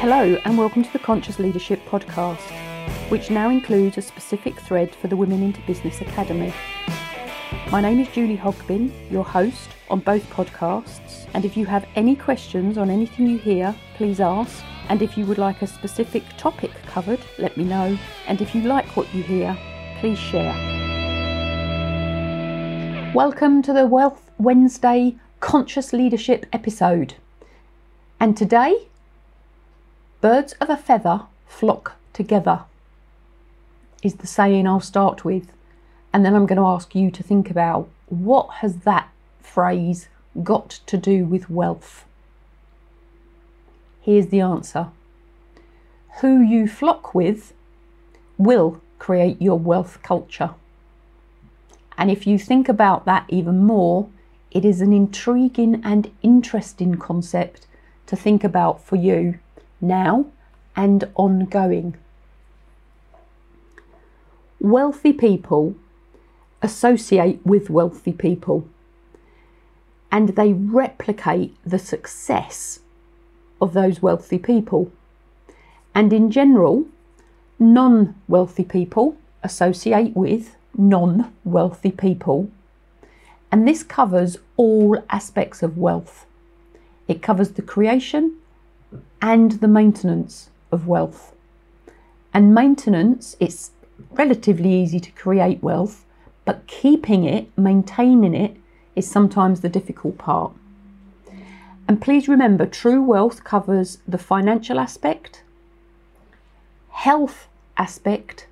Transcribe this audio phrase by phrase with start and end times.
[0.00, 2.40] Hello, and welcome to the Conscious Leadership Podcast,
[3.10, 6.54] which now includes a specific thread for the Women into Business Academy.
[7.70, 12.16] My name is Julie Hogbin, your host on both podcasts, and if you have any
[12.16, 14.64] questions on anything you hear, please ask.
[14.88, 17.98] And if you would like a specific topic covered, let me know.
[18.26, 19.54] And if you like what you hear,
[19.98, 20.54] please share.
[23.14, 27.16] Welcome to the Wealth Wednesday Conscious Leadership episode.
[28.18, 28.86] And today,
[30.20, 32.64] birds of a feather flock together
[34.02, 35.52] is the saying I'll start with.
[36.12, 39.08] And then I'm going to ask you to think about what has that
[39.40, 40.08] phrase
[40.42, 42.04] got to do with wealth?
[44.00, 44.88] Here's the answer.
[46.20, 47.52] Who you flock with
[48.38, 50.50] will create your wealth culture.
[51.96, 54.08] And if you think about that even more,
[54.50, 57.66] it is an intriguing and interesting concept
[58.06, 59.38] to think about for you
[59.80, 60.26] now
[60.76, 61.96] and ongoing.
[64.60, 65.74] Wealthy people
[66.62, 68.68] associate with wealthy people
[70.12, 72.80] and they replicate the success
[73.60, 74.90] of those wealthy people.
[75.94, 76.86] And in general,
[77.58, 82.50] non wealthy people associate with non wealthy people.
[83.52, 86.26] And this covers all aspects of wealth.
[87.08, 88.36] It covers the creation
[89.22, 91.34] and the maintenance of wealth.
[92.32, 93.72] And maintenance, it's
[94.10, 96.04] relatively easy to create wealth,
[96.44, 98.56] but keeping it, maintaining it,
[98.96, 100.52] is sometimes the difficult part.
[101.86, 105.42] And please remember, true wealth covers the financial aspect,
[106.90, 108.46] health aspect,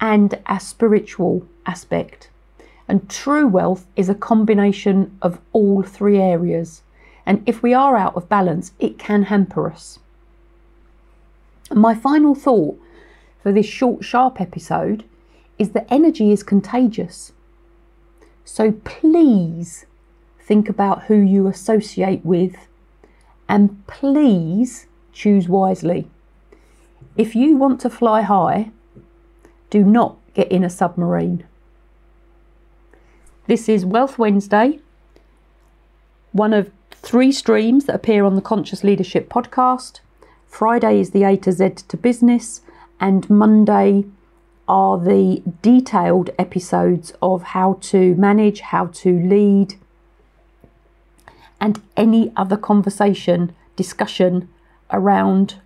[0.00, 2.30] and a spiritual aspect.
[2.88, 6.82] And true wealth is a combination of all three areas.
[7.30, 10.00] And if we are out of balance, it can hamper us.
[11.72, 12.76] My final thought
[13.40, 15.04] for this short, sharp episode
[15.56, 17.30] is that energy is contagious.
[18.44, 19.86] So please
[20.40, 22.66] think about who you associate with
[23.48, 26.08] and please choose wisely.
[27.16, 28.72] If you want to fly high,
[29.70, 31.44] do not get in a submarine.
[33.46, 34.80] This is Wealth Wednesday,
[36.32, 36.72] one of
[37.10, 39.98] three streams that appear on the Conscious Leadership podcast.
[40.46, 42.60] Friday is the A to Z to business,
[43.00, 44.04] and Monday
[44.68, 49.74] are the detailed episodes of how to manage, how to lead,
[51.60, 54.48] and any other conversation, discussion
[54.92, 55.56] around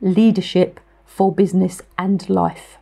[0.00, 2.76] leadership for business and life.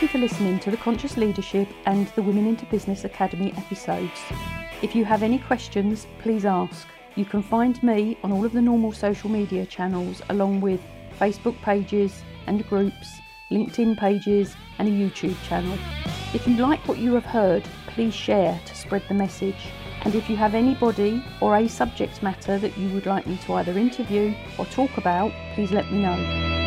[0.00, 4.18] Thank you for listening to the Conscious Leadership and the Women into Business Academy episodes.
[4.80, 6.88] If you have any questions, please ask.
[7.16, 10.80] You can find me on all of the normal social media channels, along with
[11.18, 15.76] Facebook pages and groups, LinkedIn pages, and a YouTube channel.
[16.32, 19.68] If you like what you have heard, please share to spread the message.
[20.00, 23.52] And if you have anybody or a subject matter that you would like me to
[23.52, 26.59] either interview or talk about, please let me know.